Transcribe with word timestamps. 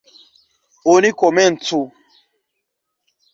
Oni 0.93 1.11
komencu! 1.19 1.79